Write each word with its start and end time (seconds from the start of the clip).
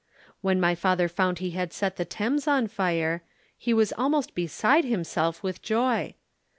When 0.41 0.59
my 0.59 0.73
father 0.73 1.07
found 1.07 1.37
he 1.37 1.51
had 1.51 1.71
set 1.71 1.97
the 1.97 2.05
Thames 2.05 2.47
on 2.47 2.65
fire, 2.69 3.21
he 3.55 3.71
was 3.71 3.93
almost 3.95 4.33
beside 4.33 4.83
himself 4.83 5.43
with 5.43 5.61
joy. 5.61 6.15